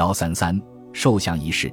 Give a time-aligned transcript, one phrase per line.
[0.00, 0.58] 幺三三
[0.94, 1.70] 受降仪式，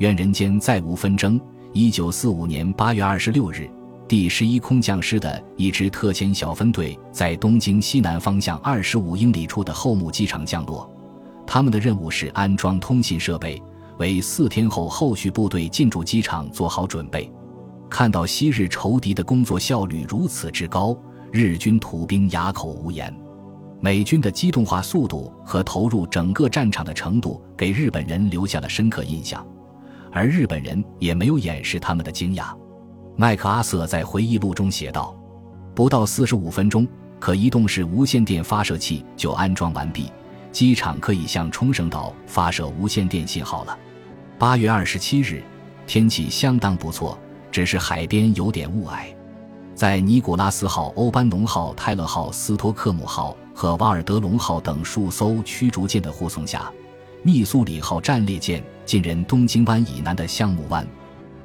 [0.00, 1.40] 愿人间再无纷争。
[1.72, 3.66] 一九四五年八月二十六日，
[4.06, 10.94] 第十一空降师的一支特遣小分队在东京西南方向二十五英里处的后木机场降落，
[11.46, 13.58] 他们的任务是安装通信设备，
[13.96, 17.32] 为四天后后续部队进驻机场做好准备。
[17.88, 20.94] 看到昔日仇敌的工作效率如此之高，
[21.32, 23.10] 日军土兵哑口无言。
[23.82, 29.44] 美军的机动化速度和投入整个战场的程度给日本人留下了深刻印象，
[30.12, 32.54] 而日本人也没有掩饰他们的惊讶。
[33.16, 35.16] 麦克阿瑟在回忆录中写道
[35.74, 36.86] ：“不到四十五分钟，
[37.18, 40.12] 可移动式无线电发射器就安装完毕，
[40.52, 43.78] 机场可以向冲绳岛发射无线电信号了。”
[44.38, 45.42] 八月二十七日，
[45.86, 47.18] 天气相当不错，
[47.50, 49.14] 只是海边有点雾霭。
[49.80, 56.70] 在尼古拉斯号、欧班农号、泰勒号、斯托克姆号和瓦尔德隆号等数艘驱逐舰的护送下，
[57.22, 60.86] 密苏里号战列舰进人东京湾以南的橡木湾，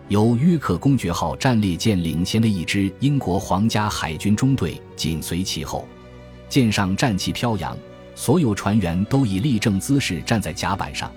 [0.10, 5.88] 由约克公爵号战列舰领衔的一支英国皇家海军中队紧随其后。
[6.50, 7.78] 舰上战旗飘扬，
[8.16, 11.10] 所有船员都以立正姿势站在甲板上，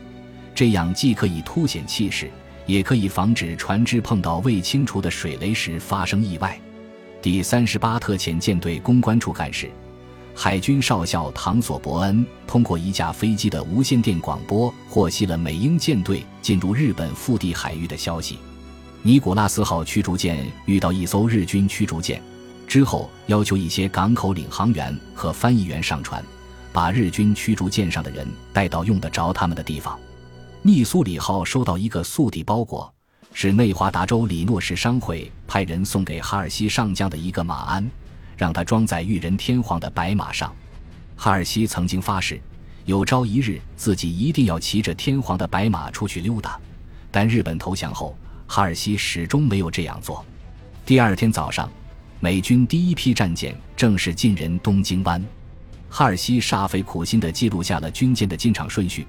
[0.54, 2.30] 这样既可以凸显气势，
[2.64, 6.56] 也可以防止船只碰到未清除的水雷时发生意外。
[7.20, 9.68] 第三十八特遣舰队公关处干事、
[10.34, 18.38] 海军少校唐索伯恩通过一架飞机的无线电广播获悉了美英舰队进入日本腹地海域的消息。
[19.02, 22.22] 尼古拉斯号驱逐舰遇到一艘日军驱逐舰
[22.68, 26.24] 之后，要求一些港口领航员和翻译员上船，
[26.72, 29.98] 把日军驱逐舰上的人带到用得着他们的地方。
[30.62, 32.92] 密苏里号收到一个速递包裹。
[33.40, 37.88] 是内华达州里诺市商会派人送给哈尔西上将的一个马鞍，
[38.36, 40.52] 让他装在裕仁天皇的白马上。
[41.14, 42.40] 哈尔西曾经发誓，
[42.84, 46.58] 有朝一日自己一定要骑着天皇的白马出去溜达。
[47.12, 50.26] 但日本投降后，哈尔西始终没有这样做。
[50.84, 51.70] 第二天早上，
[52.18, 55.24] 美军第一批战舰正式进人东京湾。
[55.88, 59.06] 哈尔西煞费苦心地记录下了军舰的进场顺序。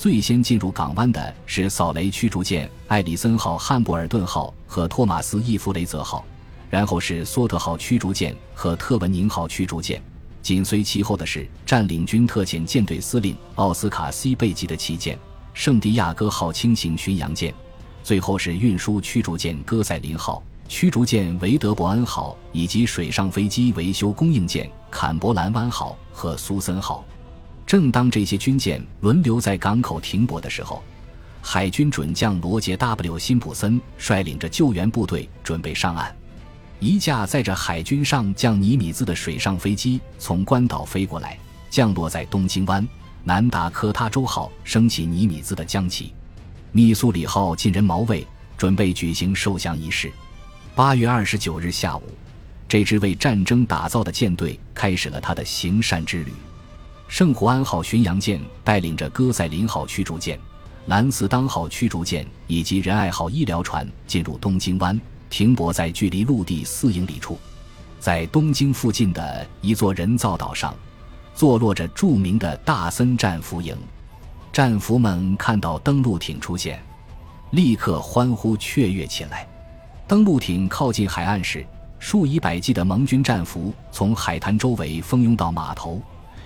[0.00, 6.24] 最先进入港湾的是扫雷驱逐舰艾里森号、汉布尔顿号和托马斯·伊夫雷泽号，
[6.70, 10.02] 然后是索特号驱逐舰和特文宁号驱逐舰，
[10.40, 15.18] 紧随其后的是占领军特遣舰队司令奥斯卡 ·C· 贝吉的旗舰
[15.52, 17.52] 圣地亚哥号轻型巡洋舰，
[18.02, 27.04] 最后是运输驱逐舰戈塞林号、驱逐舰维德伯恩号以及水上飞机维修供应舰坎伯兰湾号和苏森号。
[27.70, 30.82] 正当这些军舰轮流在港口停泊的时候，
[31.40, 36.12] 海军准将罗杰 ·W· 辛普森率领着救援部队准备上岸。
[36.80, 41.38] 一架载着海军上将尼米兹的水上飞机从关岛飞过来，
[41.70, 42.84] 降落在东京湾。
[43.22, 46.12] 南达科他州号升起尼米兹的将旗，
[46.72, 48.26] 密苏里号进人锚位，
[48.58, 50.10] 准备举行受降仪式。
[50.74, 52.02] 八月二十九日下午，
[52.66, 56.32] 这支为战争打造的舰队开始了他的行善之旅。
[57.10, 60.38] 圣胡安号巡洋舰带领着戈塞林号驱逐舰、
[60.86, 64.98] 兰斯当号驱逐舰以及仁爱号医疗船进入东京湾，
[65.28, 67.36] 停泊在距离陆地四英里处。
[67.98, 70.72] 在东京附近的一座人造岛上，
[71.34, 73.76] 坐落着著名的大森战俘营。
[74.52, 76.80] 战俘们看到登陆艇出现，
[77.50, 79.48] 立刻欢呼雀跃起来。
[80.06, 81.66] 登陆艇靠近海岸时，
[81.98, 86.00] 数以百计的盟军战俘从海滩周围蜂拥到码头。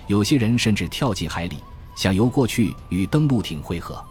[0.07, 1.57] 有些人甚至跳进海里，
[1.95, 4.03] 想游过去与登陆艇会合。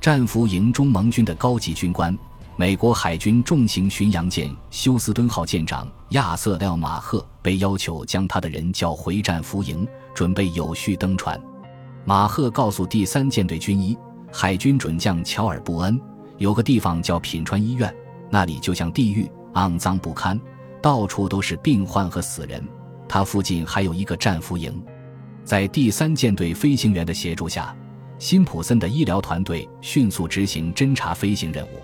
[0.00, 2.16] 战俘营中盟军的高级军官、
[2.56, 11.40] 美国海军重型巡洋舰休斯敦号舰长亚瑟·廖马赫被要求将他的人叫回战俘营，准备有序登船。
[12.04, 13.96] 马赫告诉第三舰队军医、
[14.32, 16.00] 海军准将乔尔·布恩，
[16.38, 17.94] 有个地方叫品川医院，
[18.30, 20.40] 那里就像地狱，肮脏不堪，
[20.80, 22.66] 到处都是病患和死人。
[23.06, 24.82] 他附近还有一个战俘营。
[25.44, 27.74] 在第三舰队飞行员的协助下，
[28.18, 31.80] 辛普森的医疗团队迅速执行侦察飞行任务。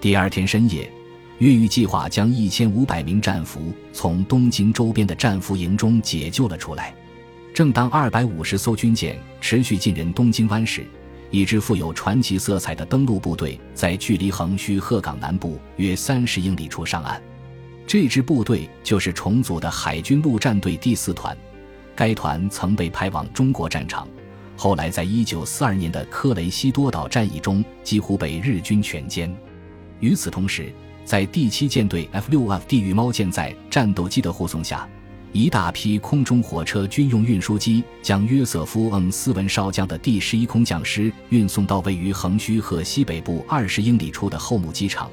[0.00, 0.90] 第二天深夜，
[1.38, 6.94] 越狱计划将一千五百名战俘从东京周边的战俘营中解救了出来。
[7.52, 10.86] 正当二百五十艘军舰持续进人东京湾时，
[11.30, 17.20] 一支富有传奇色彩的登陆部队在距离横须贺港南部约三十英里处上岸。
[17.86, 21.36] 这支部队就是重组的海军陆战队第四团。
[21.94, 24.08] 该团曾被派往中国战场，
[24.56, 29.30] 后来在1942年的科雷西多岛战役中几乎被日军全歼。
[30.00, 30.72] 与此同时，
[31.04, 34.88] 在第七舰队 F6F 地狱猫舰载战斗机的护送下，
[35.32, 45.10] 一大批空中火车军用运输机将约瑟夫·恩斯文少将的第十一空降师运送到位于横须贺西北部二十英里处的后母机场。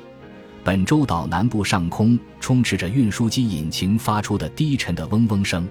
[0.63, 5.67] 本州岛南部上空充斥着运输机引擎发出的低沉的嗡嗡声。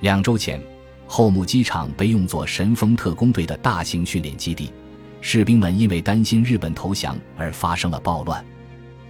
[0.00, 0.62] 两周前，
[1.06, 4.70] 后母机场被用作神风特工队的大型训练基地，
[5.20, 8.44] 士兵们因为担心日本投降而发生了暴乱。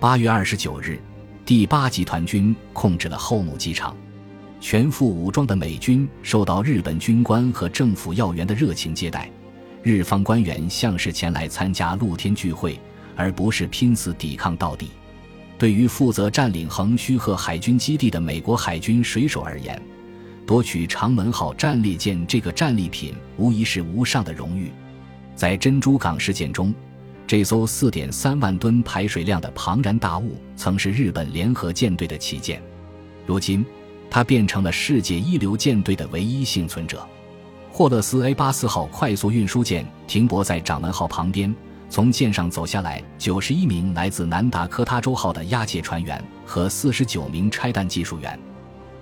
[0.01, 0.99] 八月二十九日，
[1.45, 3.95] 第八集团军控制了后母机场。
[4.61, 9.31] 全副武装的美军受到日本军官和政府要员的热情接待，
[9.83, 12.81] 日方官员像是前来参加露天聚会，
[13.15, 14.89] 而不是拼死抵抗到底。
[15.59, 19.81] 对于负责占领横须贺海军基地的美国海军水手而言，
[20.49, 24.73] 夺取长门号战列舰这个战利品无疑是无上的荣誉。
[25.37, 26.75] 在珍珠港事件中，
[27.27, 32.63] 这艘四点三万吨排水量的庞然大物曾是日本联合舰队的旗舰，
[33.27, 33.63] 如今。
[34.11, 37.07] 它变成了世界一流舰队的唯一幸存者。
[37.71, 41.55] 霍勒斯 A 八四号快速运输舰停泊在掌门号旁边，
[41.91, 48.41] 从舰上走下来九十一名来自南达科他州号的押解船员和四十九名拆弹技术员。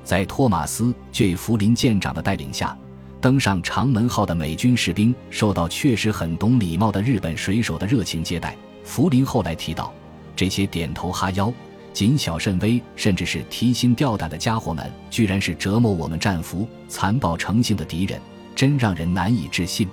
[0.06, 2.79] 在托马斯 ·J· 福林舰长的带领下，
[3.20, 8.56] 登上长门号的美军士兵受到确实很懂礼貌的日本水手的热情接待。
[8.85, 9.93] 福林后来提到，
[10.37, 11.53] 这些点头哈腰。
[11.93, 18.20] 谨小慎微，甚至是提心吊胆的家伙们，居然是折磨我们战俘、残暴成性的敌人，
[18.55, 19.88] 真让人难以置信。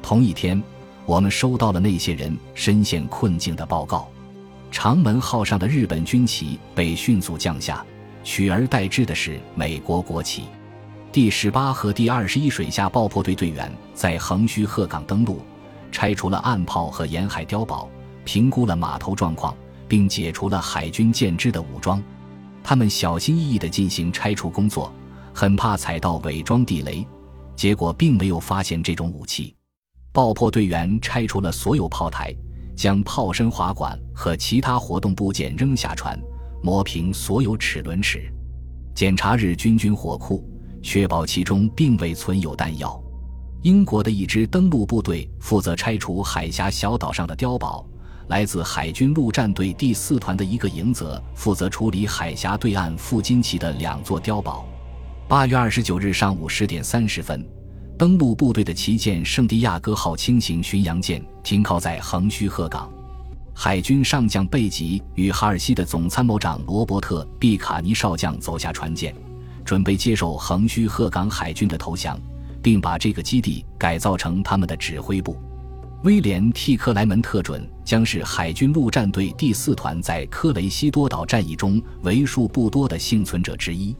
[0.00, 0.62] 同一天，
[1.04, 4.08] 我们收到了那些人身陷困境的报告。
[4.70, 7.84] 长门号上的日本军旗被迅速降下，
[8.22, 10.44] 取而代之的是美国国旗。
[11.10, 15.40] 第十八和第二十一水下爆破队队员在横须贺港登陆，
[15.90, 17.88] 拆除了岸炮和沿海碉堡，
[18.24, 19.54] 评估了码头状况。
[19.88, 22.02] 并解除了海军舰只的武装，
[22.64, 24.90] 他们小心翼翼地进行拆除工作，
[25.34, 27.06] 很怕踩到伪装地雷，
[27.54, 29.54] 结果并没有发现这种武器。
[30.10, 32.34] 爆破队员拆除了所有炮台，
[32.74, 36.18] 将炮身滑管和其他活动部件扔下船，
[36.62, 38.32] 磨平所有齿轮齿，
[38.94, 40.48] 检查日军军火库，
[40.80, 43.02] 确保其中并未存有弹药。
[43.62, 47.86] 英国的一支登陆部队负责拆除海峡小岛上的碉堡。
[48.28, 54.64] 来自海军陆战队第四团的一个营则负责处理海峡对岸富金旗的两座碉堡。
[55.28, 57.44] 八月二十九日上午十点三十分，
[57.98, 62.90] 登陆部队的旗舰圣地亚哥号轻型巡洋舰停靠在横须贺港。
[63.54, 69.14] 海军上将贝吉与哈尔西的总参谋长罗伯特·毕卡尼少将走下船舰，
[69.64, 72.18] 准备接受横须贺港海军的投降，
[72.62, 75.36] 并把这个基地改造成他们的指挥部。
[76.02, 83.94] 威廉 ·T· 克莱门特准将是海军陆战队第四团在科雷西多岛战役中为数不多的幸存者之一。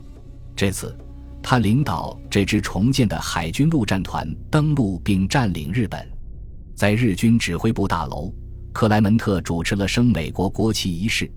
[0.57, 0.97] 这次，
[1.41, 6.05] 他领导这支重建的海军陆战团登陆并占领日本。
[6.75, 8.35] 在日军指挥部大楼，
[8.73, 11.31] 克莱门特主持了升美国国旗仪式，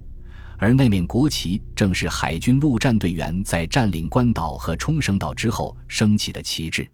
[0.57, 6.87] 而那面国旗正是海军陆战队员在占领关岛和冲绳岛之后升起的旗帜。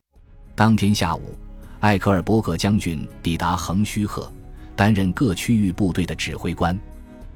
[0.55, 1.37] 当天下午。
[1.81, 4.31] 艾克尔伯格将军抵达横须贺，
[4.75, 6.79] 担任各区域部队的指挥官。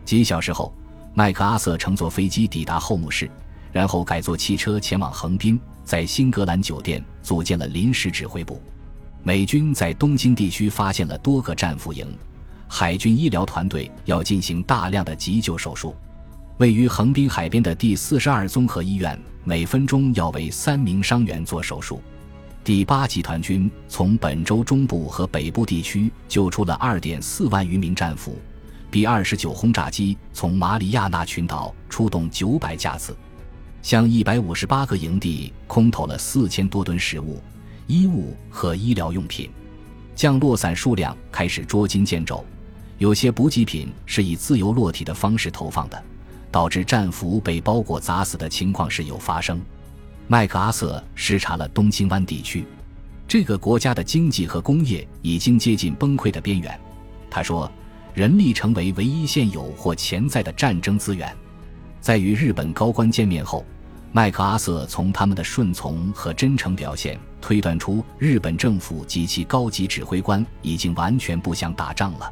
[0.06, 0.72] 几小时后，
[1.16, 3.28] 麦克阿瑟乘坐飞机抵达后母市，
[3.72, 8.62] 然后改坐汽车前往横滨，在新格兰酒店组建了临时指挥部。
[9.24, 12.08] 美军在东京地区发现了多个战俘营，
[12.68, 15.96] 海军医疗团队要进行大量的急救手术。
[16.58, 22.02] 位于横滨海边的第四十二综合医院，每分钟要为三名伤员做手术。
[22.64, 28.38] 第八集团军从本州中部和北部地区救出了二点四万余名战俘。
[28.90, 33.16] B 二十九轰炸机从马里亚纳群岛出动九百架次，
[33.82, 37.42] 向一百五十八个营地空投了四千多吨食物、
[37.88, 39.50] 衣物和医疗用品。
[40.16, 42.44] 降落伞数量开始捉襟见肘，
[42.98, 46.02] 有些补给品是以自由落体的方式投放的，
[46.50, 49.62] 导致战俘被包裹砸死的情况时有发生。
[50.28, 52.66] 麦克阿瑟视察了东京湾地区，
[53.28, 56.80] 这个国家的经济和工业已经接近崩溃的边缘。
[57.30, 57.70] 他说
[58.16, 61.36] ：“人力成为唯一现有或潜在的战争资源。”
[62.00, 63.66] 在与日本高官见面后，
[64.16, 72.32] 麦克阿瑟从他们的顺从和真诚表现推断出，日本政府及其高级指挥官已经完全不想打仗了。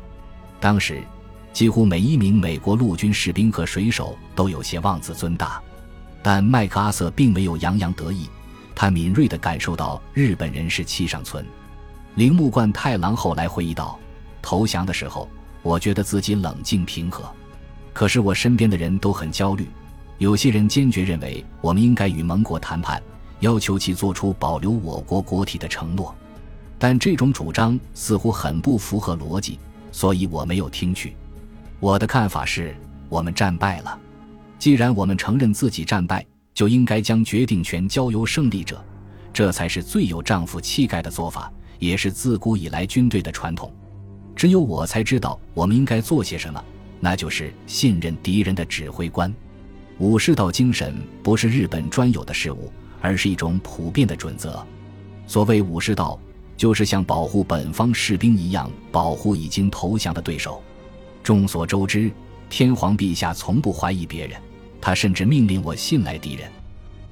[0.62, 1.04] 当时，
[1.52, 5.62] 几乎每一名美国陆军士兵和水手都有些妄自尊大。
[6.22, 8.30] 但麦克阿瑟并没有洋洋得意，
[8.74, 11.46] 他敏锐地感受到日本人是气上存。
[12.16, 14.00] 铃木贯太郎后来回忆道
[14.42, 15.30] ：“投降的时候，
[15.62, 17.30] 我觉得自己冷静平和，
[17.92, 19.68] 可是我身边的人都很焦虑。
[20.18, 23.02] 有些人坚决认为我们应该与盟国谈判，
[23.40, 26.14] 要求其做出保留我国国体的承诺。
[26.78, 29.58] 但这种主张似乎很不符合逻辑，
[29.92, 31.16] 所以我没有听取。
[31.80, 32.76] 我的看法是，
[33.10, 34.00] 我们战败了。
[34.60, 38.84] 既然我们承认自己战败，就应该将决定权交由胜利者，
[39.34, 43.74] 这才是最有丈夫气概的做法，也是自古以来军队的传统。
[44.36, 46.64] 只有我才知道我们应该做些什么，
[47.00, 49.34] 那就是信任敌人的指挥官。
[50.00, 54.66] 武士道精神不是日本专有的事物，而是一种普遍的准则。
[55.28, 56.20] 所谓武士道，
[56.58, 60.62] 就是像保护本方士兵一样保护已经投降的对手。
[61.24, 62.12] 众所周知，
[62.50, 64.40] 天皇陛下从不怀疑别人，
[64.82, 66.52] 他甚至命令我信赖敌人，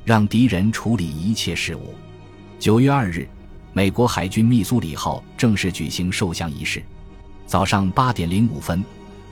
[0.03, 1.93] 让敌人处理一切事务。
[2.59, 3.27] 九月二日，
[3.73, 6.83] 美国海军密苏里号正式举行受降仪式。
[7.45, 8.83] 早上八点零五分。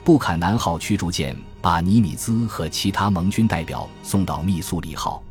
[0.02, 5.22] 布坎南号驱逐舰把尼米兹和其他盟军代表送到密苏里号。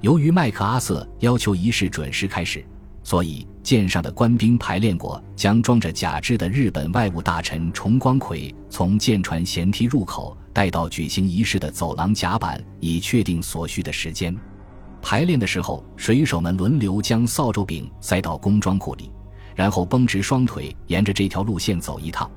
[0.00, 2.64] 由于麦克阿瑟要求仪式准时开始，
[3.02, 14.36] 所以舰上的官兵排练过将装着假肢的日本外务大臣重光葵从舰船舷梯入口带到举行仪式的走廊甲板，以确定所需的时间。
[15.00, 19.10] 排练的时候，水手们轮流将扫帚柄塞到工装库里，
[19.54, 22.30] 然后绷直双腿，沿着这条路线走一趟。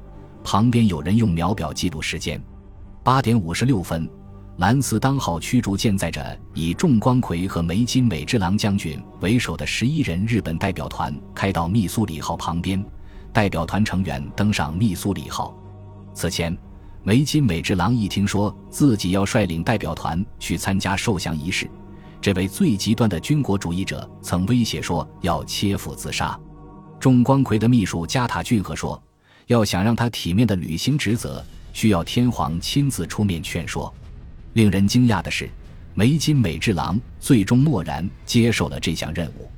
[0.44, 2.42] 旁边有人用秒表记录时间。
[3.04, 4.08] 八点五十六分，
[4.58, 12.84] 兰斯当号驱逐舰载着以重光葵和梅津美之郎将军为首的十一人日本代表团开到密苏里号旁边。
[13.34, 15.58] 代表团成员登上密苏里号。
[16.14, 16.56] 此前，
[17.02, 21.68] 梅津美之郎一听说自己要率领代表团去参加受降仪式，
[22.22, 26.40] 这位最极端的军国主义者曾威胁说要切腹自杀。
[27.00, 29.02] 重光葵的秘书加塔俊和说。
[29.48, 33.94] 要想让他体面的履行职责，需要天皇亲自出面劝说。
[34.54, 35.50] 令人惊讶的是，
[35.94, 39.50] 梅津美治郎最终默然接受了这项任务。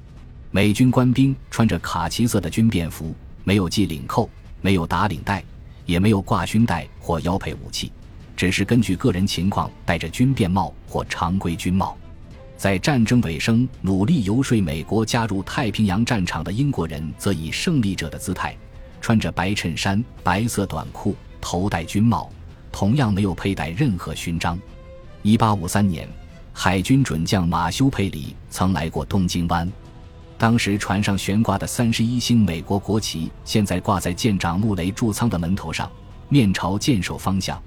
[0.51, 4.29] 美军官兵穿着卡其色的军便服，没有系领扣，
[4.61, 5.43] 没有打领带，
[5.85, 7.91] 也没有挂勋带或腰配武器，
[8.35, 11.97] 只是根据个人情况戴着军便帽或常规军帽。
[12.55, 18.55] 在战争尾声努力游说美国加入太平洋战场的英国人，则以胜利者的姿态。
[19.01, 21.13] 穿着白衬衫、白色短裤，
[21.43, 22.31] 头戴军帽，
[22.71, 24.57] 同样没有佩戴任何勋章。
[25.21, 26.07] 一八五三年，
[26.53, 29.69] 海军准将马修·佩里曾来过东京湾，
[30.37, 35.91] 当时船上悬挂的三十一星美国国旗，现在挂在舰长穆雷驻仓的门头上，
[36.29, 37.61] 面朝舰首方向，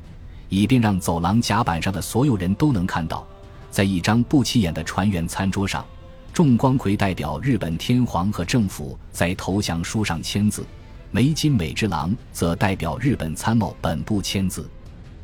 [0.49, 3.27] 以便让走廊甲板上的所有人都能看到。
[3.71, 5.85] 在一张不起眼的船员餐桌上，
[6.33, 10.65] 重光葵代表日本天皇和政府在投降书上签字。
[11.11, 14.69] 梅津美之郎则代表日本参谋本部签字，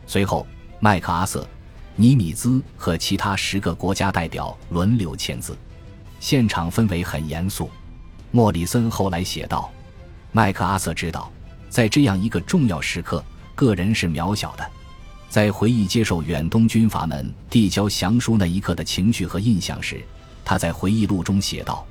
[0.07, 0.47] 随后
[0.81, 1.47] 麦克阿瑟、
[1.97, 5.57] 尼米兹和其他十个国家代表轮流签字。
[6.19, 7.69] 现场氛围很严肃。
[8.31, 9.71] 莫里森后来写道
[10.33, 11.31] ：“麦克阿瑟知道，
[11.69, 13.23] 在这样一个重要时刻，
[13.55, 14.67] 个人是渺小的。
[15.29, 20.03] 在回忆接受远东军阀们递交降书那一刻的情绪和印象时，
[20.45, 21.87] 他在回忆录中写道。”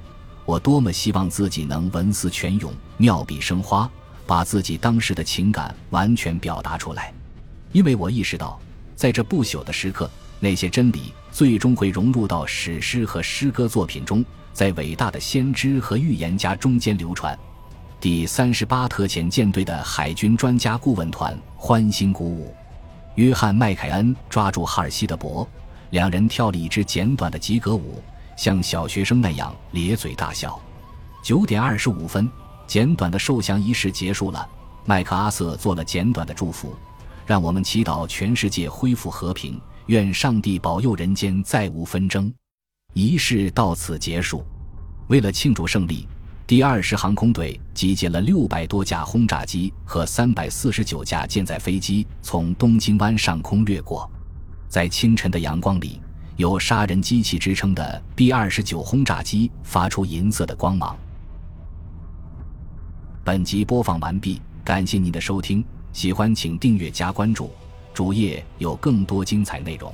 [0.46, 3.90] 我多么希望自己能文思泉涌、妙笔生花，
[4.26, 7.14] 把自己当时的情感完全表达出来，
[7.72, 8.60] 因为我意识到，
[8.96, 17.38] 在这不朽的时刻，那些真理最终会融入到史诗和诗歌作品中，在伟大的先知和预言家中间流传。
[18.00, 22.54] 第三十八特遣舰队的海军专家顾问团欢欣鼓舞，
[23.16, 25.48] 约翰·麦凯恩抓住哈尔西的脖，
[25.92, 28.02] 两人跳了一支简短的吉格舞。
[28.36, 30.60] 像小学生那样咧嘴大笑。
[31.24, 32.30] 九点二十五分，
[32.66, 34.48] 简短的受降仪式结束了。
[34.86, 36.76] 麦克阿瑟做了简短的祝福，
[37.26, 42.34] 让我们祈祷全世界恢复和平，愿上帝保佑人间再无纷争。
[42.94, 44.44] 仪式到此结束。
[45.08, 46.08] 为了庆祝胜利，
[46.48, 54.10] 第二十航空队集结了六百多架轰炸机和三百四十九架舰载飞机，从东京湾上空掠过，
[54.68, 56.01] 在清晨的阳光里。
[56.38, 60.98] 有“杀人机器”之称的 B 二十九轰炸机发出银色的光芒。
[63.24, 67.52] 本集播放完毕，感谢您的收听，喜欢请订阅加关注，
[67.94, 69.94] 主页有更多精彩内容。